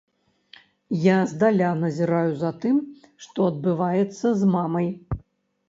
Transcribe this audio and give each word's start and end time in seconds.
Я 1.03 1.17
здаля 1.33 1.69
назіраю 1.83 2.33
за 2.41 2.51
тым, 2.65 2.81
што 3.27 3.39
адбываецца 3.53 4.27
з 4.43 4.53
мамай. 4.59 4.93